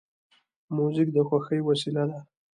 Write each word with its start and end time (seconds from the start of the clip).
موزیک 0.75 1.07
د 1.13 1.17
خوښۍ 1.27 1.59
وسیله 1.69 2.03
ده. 2.09 2.19